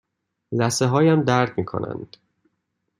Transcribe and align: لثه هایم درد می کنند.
لثه 0.59 0.85
هایم 0.91 1.21
درد 1.29 1.57
می 1.57 1.65
کنند. 1.65 2.17